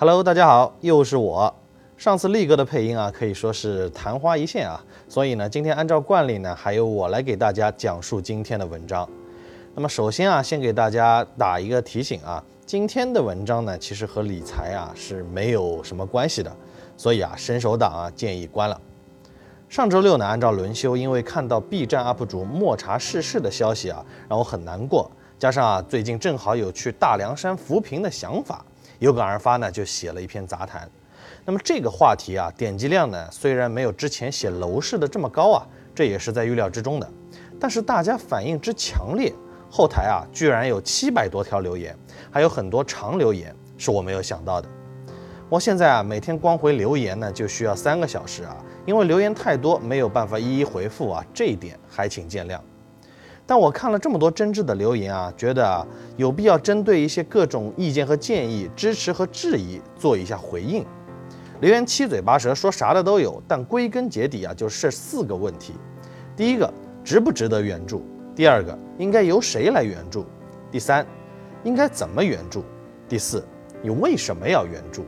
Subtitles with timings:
[0.00, 1.54] Hello，大家好，又是我。
[1.98, 9.06] 上次力哥的配音啊，可以说是昙花一现啊，所以呢，今天按照惯例呢，还由我来给大家讲述今天的文章。
[9.74, 16.50] 那么首先啊，先给大家打一个提醒啊，今天的文章呢，其实和理财啊是没有什么关系的，
[16.96, 18.80] 所以啊，伸手党啊建议关了。
[19.68, 25.10] 上周六呢，按照轮休，因为看到 B 站 UP 主莫茶逝世的消息啊，让我很难过。
[25.38, 28.64] 加上啊，最近正好有去大凉山扶贫的想法，
[29.00, 30.88] 有感而发呢，就写了一篇杂谈。
[31.44, 37.10] 那么这个话题啊，点击量呢，虽然没有之前写楼市的这么高啊，这也是在预料之中的。
[37.58, 39.32] 但是大家反应之强烈，
[39.70, 41.96] 后台啊，居然有七百多条留言，
[42.30, 44.68] 还有很多长留言，是我没有想到的。
[45.48, 52.60] 我现在啊，每天光回留言呢，就需要三个小时啊，因为留言太多，没有办法一一回复啊，这一点还请见谅。
[53.50, 55.84] 但我看了这么多真挚的留言啊，觉得啊，
[56.16, 60.86] 有必要针对一些各种意见和建议、支持和质疑做一下回应。
[61.60, 65.72] 留言七嘴八舌，说啥的都有，但归根结底啊，就是四个问题：
[66.36, 68.02] 第一个，值不值得援助；
[68.36, 70.20] 第二个，应该由谁来援助；
[70.70, 71.04] 第三，
[71.64, 72.60] 应该怎么援助；
[73.08, 73.44] 第四，
[73.82, 75.04] 你为什么要援助？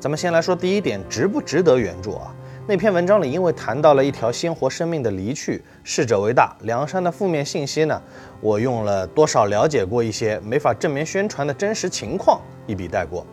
[0.00, 2.34] 咱们先来说第一点，值不值得援助啊？
[2.64, 8.00] 那篇文章里因为谈到了一条鲜活生命的离去，逝者为大，梁山的负面信息呢，
[8.40, 13.26] 我用了多少了解过一些没法正面宣传的真实情况，一笔带过。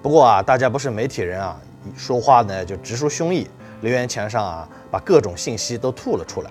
[0.00, 1.60] 不过啊，大家不是媒体人啊，
[1.94, 3.46] 说话呢就直抒胸臆，
[3.82, 6.50] 留言墙上啊，把各种信息都吐了出来。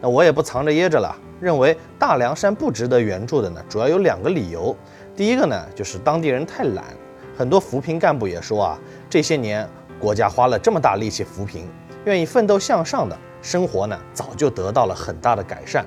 [0.00, 4.74] 那我也不藏着掖着了，认为大凉山不值得援助的呢，主要有两个理由。
[5.14, 6.84] 第一个呢，就是当地人太懒。
[7.36, 8.78] 很多扶贫干部也说啊，
[9.10, 11.66] 这些年国家花了这么大力气扶贫，
[12.04, 15.84] 愿意奋斗向上的生活呢，早就得到了很大的改善。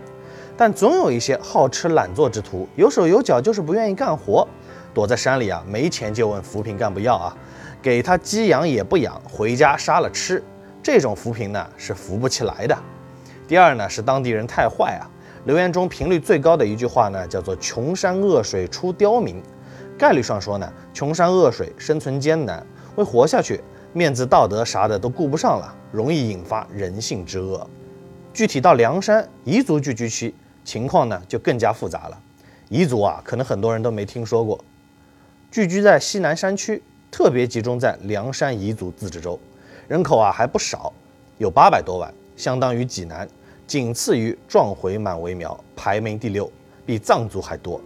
[0.57, 4.47] 但总有一些好吃懒做之徒，有手有脚就是不愿意干活，
[4.93, 7.35] 躲在山里啊，没钱就问扶贫干部要啊，
[7.81, 10.43] 给他鸡养也不养，回家杀了吃。
[10.83, 12.77] 这种扶贫呢是扶不起来的。
[13.47, 15.07] 第二呢是当地人太坏啊，
[15.45, 19.41] 留言中频率最高的一句话呢叫做“穷山恶水出刁民”。
[19.97, 23.61] 概率上说呢，穷山恶水，生存艰难，为活下去，
[23.93, 27.69] 面子道德啥的都顾不上了，容易引发人性之恶。
[28.33, 32.17] 具体到凉山彝族聚居区，情况呢就更加复杂了。
[32.69, 34.63] 彝族啊，可能很多人都没听说过，
[35.51, 36.81] 聚居在西南山区，
[37.11, 39.37] 特别集中在凉山彝族自治州，
[39.89, 40.93] 人口啊还不少，
[41.37, 43.27] 有八百多万，相当于济南，
[43.67, 46.49] 仅次于壮回满维苗，排名第六，
[46.85, 47.81] 比藏族还多。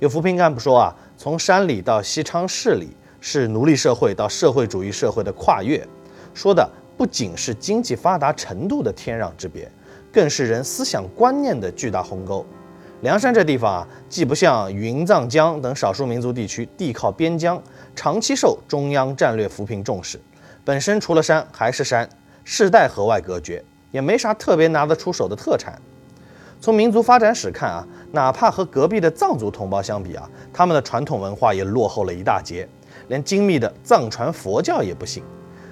[0.00, 2.88] 有扶贫干部说啊，从山里到西昌市里
[3.20, 5.86] 是奴隶社会到社会主义社会的跨越，
[6.34, 9.70] 说的不仅是经济发达程度的天壤之别，
[10.12, 12.44] 更是人思想观念的巨大鸿沟。
[13.02, 17.62] 凉山这地方啊，既不像云藏江等少数民族地区地靠边疆，
[17.94, 20.20] 长期受中央战略扶贫重视，
[20.64, 22.08] 本身除了山还是山，
[22.42, 25.80] 世代河外隔绝，也没啥特别拿得出手的特产。
[26.60, 32.68] 从民族发展史看啊，哪怕和隔壁的藏族同胞相比啊，他们的传统文化也落后了一大截，
[33.08, 35.22] 连精密的藏传佛教也不信，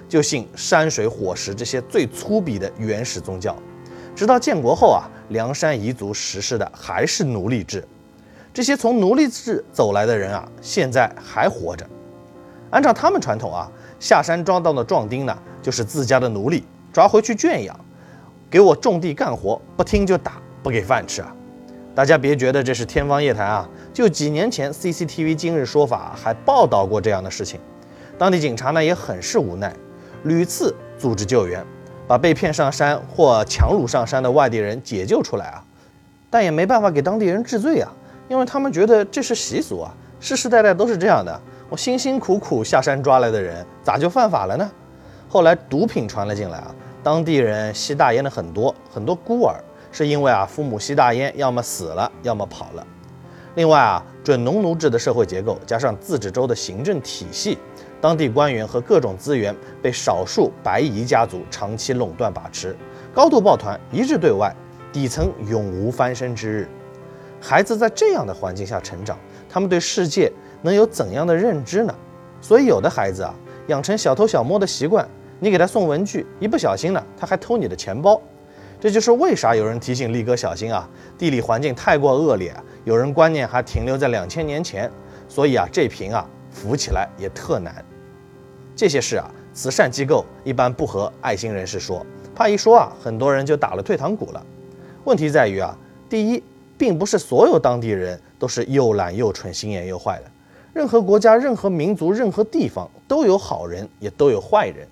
[0.09, 3.57] 就信山水火石这些最粗鄙的原始宗教。
[4.15, 7.87] 直到建国后啊，凉山彝族实施的还是奴隶制，
[8.53, 11.87] 这些从奴隶制走来的人啊，现在还活着。
[12.71, 13.71] 按照他们传统啊，
[14.01, 17.79] 下山抓到的壮丁呢，就是自家的奴隶，抓回去圈养，
[18.51, 20.43] 给我种地干活，不听就打。
[20.63, 21.33] 不给饭吃啊！
[21.95, 23.71] 大家别觉得这是天方夜谭啊！
[23.97, 27.59] 就几年前，CCTV 今日说法还报道过这样的事情。
[28.19, 29.75] 当地警察呢也很是无奈，
[30.25, 31.65] 屡次组织救援，
[32.07, 35.65] 把被骗上山或强掳上山的外地人解救出来啊，
[36.29, 37.91] 但也没办法给当地人治罪啊，
[38.29, 41.41] 因为他们觉得这是习俗啊，世世代代都是这样的。
[41.71, 44.71] 我辛辛苦苦下山抓来的人，咋就犯法了呢？
[45.27, 49.57] 后来毒品传了进来啊，当地人吸大烟的很多，很多孤儿。
[49.91, 52.87] 是因为啊，父母吸大烟，要么死了，要么跑了。
[53.57, 57.57] 另外啊，准农奴制的社会结构加上自治州的行政体系，
[58.03, 62.77] 当地官员和各种资源被少数白彝家族长期垄断把持，
[63.15, 64.55] 高度抱团，一致对外，
[64.93, 66.69] 底层永无翻身之日。
[67.41, 69.19] 孩子在这样的环境下成长，
[69.49, 70.31] 他们对世界
[70.61, 71.95] 能有怎样的认知呢？
[72.43, 73.35] 所以有的孩子啊，
[73.69, 75.09] 养成小偷小摸的习惯，
[75.41, 78.21] 你给他送文具，一不小心呢，他还偷你的钱包。
[78.79, 80.87] 这就是为啥有人提醒力哥小心啊！
[81.17, 82.55] 地理环境太过恶劣，
[82.87, 84.89] 有人观念还停留在两千年前，
[85.29, 87.85] 所以啊，这瓶啊扶起来也特难。
[88.77, 94.47] 这些事啊，慈善机构一般不和爱心人士说，怕一说啊，很多人就打了退堂鼓了。
[95.03, 95.77] 问题在于啊，
[96.09, 96.41] 第一，
[96.79, 100.31] 并不是所有当地人都是又懒又蠢、心眼又坏的。
[100.73, 104.87] 任何国家、任何民族、任何地方都有好人，也都有坏人。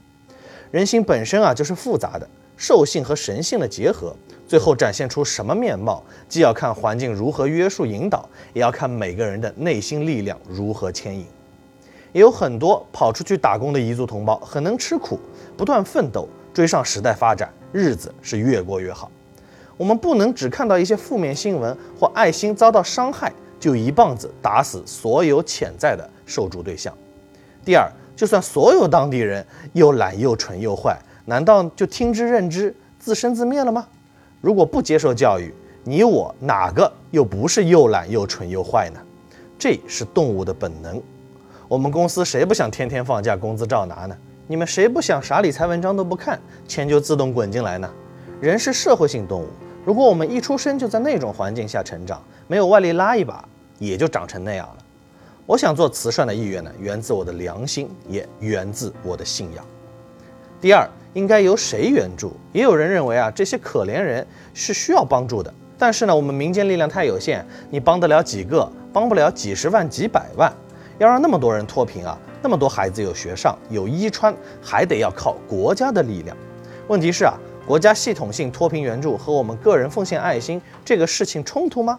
[0.72, 11.26] 人心本身啊就是复杂的，兽性和神性的结合，最后展现出什么面貌，既要看环境如何约束引导，也要看每个人的内心力量如何牵引。
[12.12, 15.18] 也有很多跑出去打工的彝族同胞，很能吃苦，
[15.56, 19.10] 不断奋斗，追上时代发展，日子是越过越好。
[19.76, 26.96] 我们不能只看到一些负面新闻或爱心遭到伤害，就一棒子打死所有潜在的受助对象。
[27.64, 33.88] 第二，就算所有当地人又懒又蠢又坏，难道就听之任之，自生自灭了吗？
[34.44, 35.54] 如果不接受教育，
[35.84, 39.00] 你我哪个又不是又懒又蠢又坏呢？
[39.58, 41.00] 这是动物的本能。
[41.66, 44.14] 我们公司谁不想天天放假，工资照拿呢？
[44.46, 46.38] 你们谁不想啥理财文章都不看，
[46.68, 47.90] 钱就自动滚进来呢？
[48.38, 49.46] 人是社会性动物，
[49.82, 53.42] 如果我们一出生就在那种环境下成长，没有外力拉一把，
[53.78, 54.76] 也就长成那样了。
[55.46, 59.64] 我想做慈善的意愿呢，源自我的良心，也源自我的信仰。
[60.60, 62.36] 第二，应该由谁援助？
[62.52, 68.70] 也有人认为啊，这些可怜人是需要帮助的，但是呢，我们民间力量太有限，你帮得了几个？
[68.92, 70.52] 帮不了几十万、几百万。
[70.98, 74.32] 要让那么多人脱贫啊，那么多孩子有学上、有衣穿，
[74.62, 76.36] 还得要靠国家的力量。
[76.86, 77.34] 问题是啊，
[77.66, 81.98] 国家系统性脱贫援助和我们个人奉献爱心这个事情冲突吗？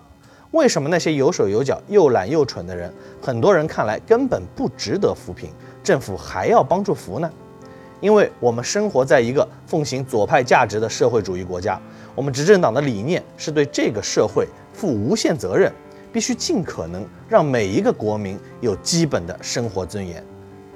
[0.52, 5.50] 为什么那些有手有脚、又懒又蠢的人，很多人看来根本不值得扶贫，
[5.84, 7.30] 政府还要帮助扶呢？
[8.02, 11.80] 因为我们生活在一个奉行左派价值的社会主义国家，
[12.14, 15.72] 我们执政党的理念是对这个社会负无限责任。
[16.14, 20.24] 必须尽可能让每一个国民有基本的生活尊严。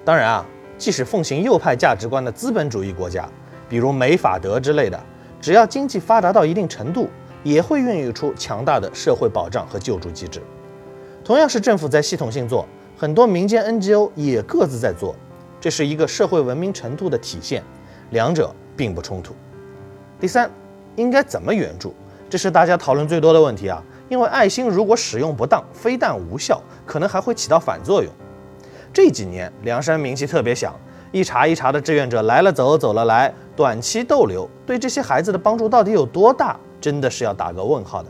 [0.04, 0.46] 当然啊，
[0.78, 3.26] 即使奉行右派价值观的资本主义国家，
[3.70, 5.02] 比如美法德之类的，
[5.40, 7.08] 只要经济发达到一定程度，
[7.42, 10.42] 也会孕育出强大的社会保障和救助机制。
[11.24, 12.68] 同样是政府在系统性做，
[12.98, 15.16] 很多民间 NGO 也各自在做，
[15.60, 17.64] 这是一个社会文明程度的体现，
[18.12, 19.34] 两者并不冲突。
[20.20, 20.50] 第三，
[20.96, 21.94] 应该怎么援助？
[22.30, 23.84] 这是大家讨论最多的问题啊。
[24.08, 28.12] 因为爱心如果使用不当，非但无效，可能还会起到反作用。
[28.92, 30.74] 这几年凉山名气特别响，
[31.12, 36.60] 一茬一茬的志愿者来了走，走了来，短期逗留，对这些孩子的帮助到底有多大？
[36.82, 38.10] 真的是要打个问号的。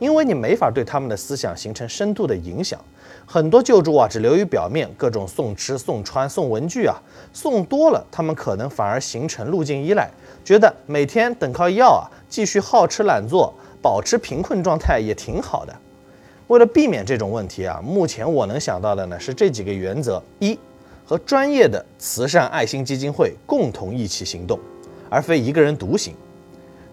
[0.00, 2.80] 因为你没法对他们的思想形成深度的影响。
[3.24, 6.96] 很多救助啊，只流于表面，各种送吃、送穿、送文具啊，
[7.32, 10.10] 送多了，他们可能反而形成路径依赖，
[10.44, 13.54] 觉得每天等靠要啊，继续好吃懒做。
[13.82, 15.74] 保持贫困状态也挺好的。
[16.48, 20.58] 为了避免这种问题啊，目前我能想到的呢是这几个原则：一，
[21.06, 24.60] 和专业的慈善爱心基金会共同一起行动，
[25.08, 26.14] 而非一个人独行。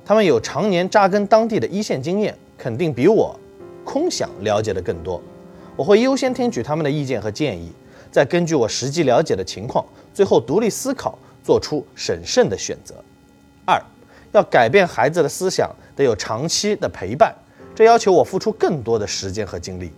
[0.06, 3.40] 他们有常年扎根当地的一线经验，肯定比我
[3.84, 5.22] 空想了解的更多。
[5.76, 7.72] 我会优先听取他们的意见和建议，
[8.12, 12.96] 再根据我实际了解的情况，最后独立思考，做出审慎的选择。
[13.66, 13.82] 二。
[14.34, 17.34] 要改变孩子的思想，得有长期的陪伴，
[17.74, 19.92] 这要求我付出更多的时间和精力。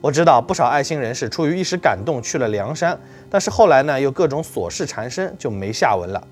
[0.00, 2.98] 我知道不少爱心人士出于一时感动去了凉山，
[3.28, 6.26] 但是后来呢，又各种琐事缠身，就没下文了。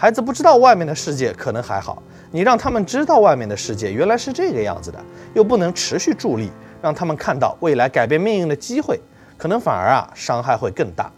[0.00, 2.00] 孩子不知道外面的世界可能还好，
[2.30, 5.04] 你让他们知道外面的世界原来是这个样子的，
[5.34, 9.00] 又不能持续助力，让他们看到未来改变命运的机会，
[9.36, 11.10] 可能反而啊伤害会更大。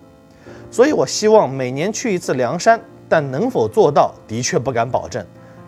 [0.71, 5.23] 所以我希望每年去一次凉山，但能否做到，的确不敢保证。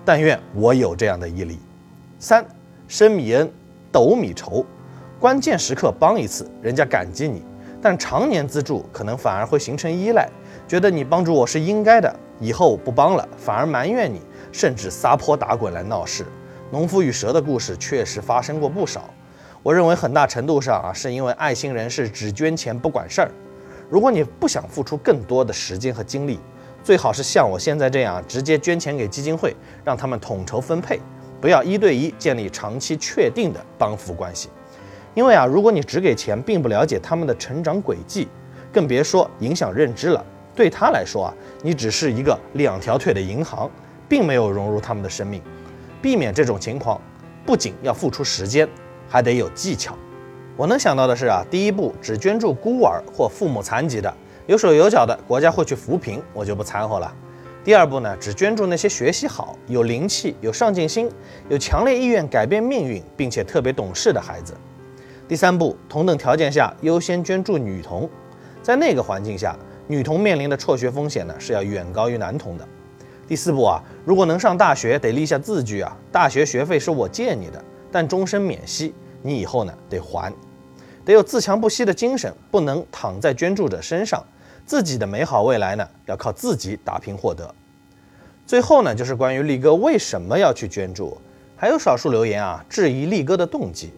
[0.06, 1.58] 但愿我有这样的毅力。
[2.18, 2.42] 三，
[2.88, 3.52] 升米恩，
[3.92, 4.64] 斗米仇，
[5.20, 7.42] 关键时刻帮一次，人家感激你；
[7.82, 10.26] 但常年资助，可能反而会形成依赖，
[10.66, 14.20] 觉得你帮助我是应该的，以后不帮了，反而埋怨你，
[14.50, 16.26] 甚至撒泼打滚来闹事。
[16.72, 19.08] 农夫与蛇的故事确实发生过不少。
[19.62, 23.30] 我认为很大程度上啊，是因为爱心人士只捐钱不管事儿。
[23.88, 26.40] 如果你不想付出更多的时间和精力，
[26.82, 30.98] 最好是像我现在这样，直接捐钱给基金会，让他们统筹分配，
[31.40, 34.48] 不要一对一建立长期确定的帮扶关系。
[35.14, 38.26] 因为啊，如果你只给钱，并不了解他们的成长轨迹，
[38.72, 40.24] 更别说影响认知了。
[40.54, 43.70] 对他来说啊，你只是一个两条腿的银行，
[44.08, 45.42] 并没有融入他们的生命。
[46.00, 47.00] 避免这种情况，
[47.46, 48.68] 不仅要付出时间，
[49.08, 49.96] 还得有技巧。
[50.56, 54.12] 我能想到的是啊，第一步只捐助孤儿或父母残疾的。
[54.46, 57.14] 有手有脚的国家会去扶贫，我就不掺和了。
[57.64, 61.08] 第二步呢，只捐助那些学习好、有灵气、有上进心、
[61.48, 64.52] 有强烈意愿改变命运，并且特别懂事的孩子。
[65.28, 68.10] 第三步，同等条件下优先捐助女童，
[68.60, 69.56] 在那个环境下，
[69.88, 72.66] 女童面临的辍学风险呢是要远高于男童的。
[73.26, 80.32] 第四步啊，如果能上大学，得立下字据啊，大学学费是我借你的，但终身免息，你以后呢得还。
[81.04, 84.22] 得有自强不息的精神，不能躺在捐助者身上。
[84.64, 87.52] 自己的美好未来呢，要靠自己打拼获得。
[88.46, 91.18] 最后呢，就是关于力哥为什么要去捐助，
[91.56, 93.92] 还有少数留言啊质疑力哥的动机。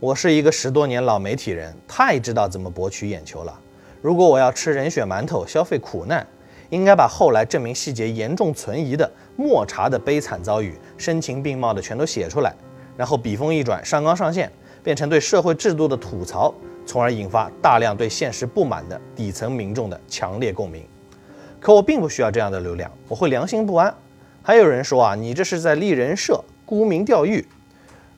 [0.00, 3.60] 我是一个十多年老媒体人，太知道怎么博取眼球了。
[4.02, 6.26] 如果我要吃人血馒头消费苦难，
[6.70, 12.54] 应该把后来证明细节严重存疑的莫茶的悲惨遭遇，声情并茂的全都写出来，
[12.96, 14.50] 然后笔锋一转，上纲上线，
[14.82, 16.54] 变成对社会制度的吐槽。
[16.86, 20.82] 从而引发大量对现实不满的底层民众的强烈共鸣。
[21.60, 23.94] 可我并不需要这样的流量，我会良心不安。
[24.42, 27.46] 还有人说啊，你这是在立人设、沽名钓誉。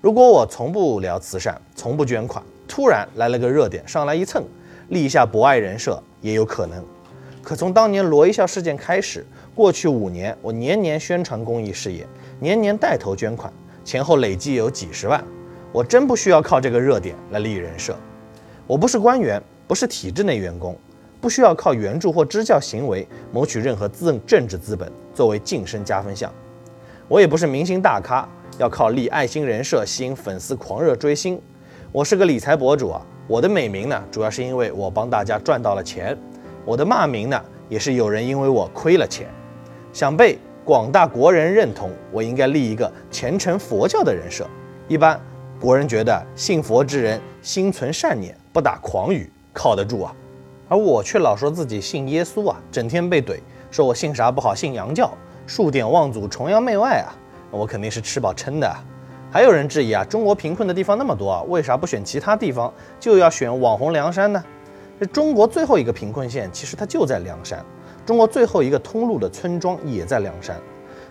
[0.01, 4.43] 如果我从不聊慈善，从不捐款，突然来了个热点，上来一蹭，
[4.93, 6.85] 立下博爱人设也有可能。
[7.43, 12.07] 可从当年罗一笑事件开始，过去五年，我年年宣传公益事业，
[12.39, 13.51] 年年带头捐款，
[13.83, 15.25] 前后累计有几十万。
[15.73, 17.97] 我真不需要靠这个热点来立人设。
[18.67, 20.77] 我不是官员，不是体制内员工，
[21.23, 26.31] 不需要靠援助或支教行为谋取任何资政治资本作为晋升加分项。
[27.09, 31.41] 我也不是明星大咖，要靠立爱心人设吸引粉丝狂热追星。
[31.91, 36.17] 我是个理财博主啊，我的美名呢，主要是因为我帮大家赚到了钱。
[36.65, 39.29] 我的骂名呢，也是有人因为我亏了钱。
[39.93, 44.47] 想被广大国人认同，我应该立一个虔诚佛教的人设。
[44.89, 45.21] 一般。
[45.61, 50.13] 国人觉得信佛之人心存善念，不打诳语，靠得住啊。
[50.69, 53.39] 而我却老说自己信耶稣啊，整天被怼，
[53.71, 57.15] 说我信啥不好，信洋教，数典忘祖，崇洋媚外啊。
[57.53, 58.69] 我肯定是吃饱撑的。
[59.33, 62.71] 还有人质疑啊，中国贫困的地方那么多啊，为啥不选其他地方，
[63.01, 64.45] 就要选网红凉山呢？
[65.01, 67.65] 这中国最后一个贫困县，其实它就在凉山。
[68.05, 70.61] 中国最后一个通路的村庄也在凉山。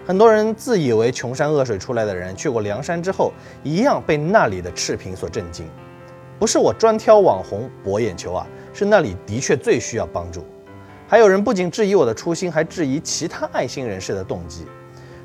[0.06, 5.66] 很多人自以为穷山恶水出来的人，去过凉山之后，一样被那里的赤贫所震惊。
[6.38, 10.46] 不是我专挑网红博眼球啊，是那里的确最需要帮助。
[11.08, 14.68] 还有人不仅质疑我的初心，还质疑其他爱心人士的动机。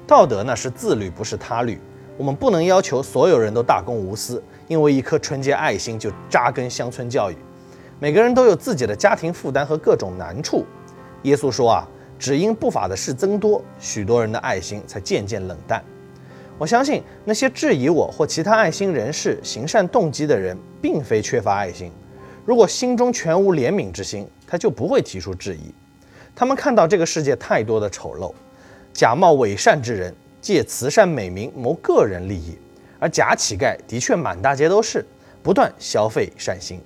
[0.06, 1.78] 道德呢是自律，不是他律。
[2.16, 7.36] 我们不能要求所有人都大公无私，因为一颗纯洁爱心就扎根乡村教育。
[7.98, 10.64] 每个人都有自己的家庭负担和各种难处。
[11.22, 11.88] 耶稣说啊。
[12.18, 15.84] 只因不法的事增多，许多人的爱心才渐渐冷淡。
[16.56, 21.92] 我相信那些质疑我或其他爱心人士行善动机的人，并非缺乏爱心。
[22.46, 25.74] 如果心中全无怜悯之心，他就不会提出质疑。
[26.34, 28.32] 他们看到这个世界太多的丑陋，
[28.94, 30.14] 假冒伪善之人
[30.46, 32.56] 借慈善美名谋个人利益，
[33.00, 35.04] 而假乞丐的确满大街都是，
[35.42, 36.80] 不断消费善心。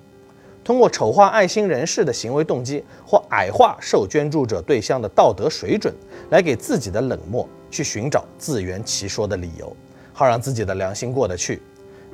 [0.65, 5.93] 通过丑化爱心人士的行为动机，或矮化受捐助者对象的道德水准，
[6.31, 9.77] 来给自己的冷漠去寻找自圆其说的理由，
[10.15, 11.61] 好让自己的良心过得去。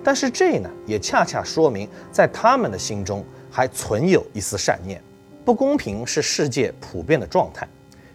[0.02, 5.00] 但是这呢，也恰恰说明，在他们的心中还存有一丝善念。
[5.44, 7.68] 不公平是世界普遍的状态，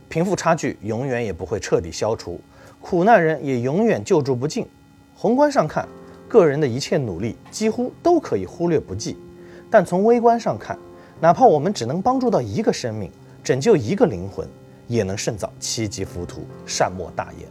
[0.10, 2.42] 贫富差距永远也不会彻底消除，
[2.82, 4.68] 苦难人也永远救助不尽。
[5.16, 5.88] 宏观上看，
[6.28, 9.18] 个人的一切努力几乎都可以忽略不计。
[9.70, 10.78] 但从微观上看，
[11.20, 13.10] 哪怕我们只能帮助到一个生命，
[13.44, 14.48] 拯救一个灵魂，
[14.88, 17.48] 也能胜造七级浮屠，善莫大焉。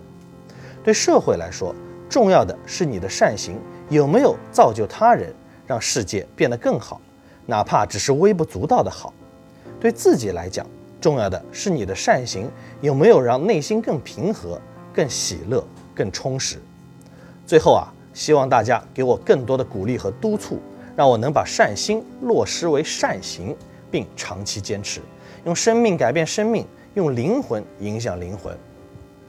[0.83, 1.75] 对社会来说，
[2.09, 3.57] 重要的是你的善行
[3.89, 5.33] 有没有造就他人，
[5.67, 7.01] 让世界变得更好，
[7.47, 9.15] 哪怕只是微不足道的好。
[9.79, 10.67] 对自己来讲，
[11.01, 14.61] 重要的是你的善行有没有让内心更平和、
[14.93, 16.59] 更喜乐、更充实。
[17.47, 20.61] 最后啊，希望大家给我更多的鼓励和督促。
[20.97, 23.57] 让我能把善心落实为善行，
[23.91, 25.01] 并长期坚持，
[25.45, 28.55] 用生命改变生命，用灵魂影响灵魂。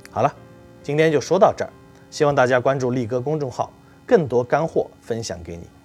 [0.10, 0.36] 好了，
[0.84, 1.72] 今天就说到这儿，
[2.10, 3.72] 希望大家关注力哥公众号，
[4.06, 5.81] 更多干货分享给你。